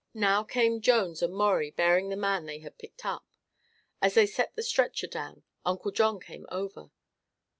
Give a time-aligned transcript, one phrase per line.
[0.15, 3.23] Now came Jones and Maurie bearing the man they had picked up.
[4.01, 6.89] As they set the stretcher down, Uncle John came over.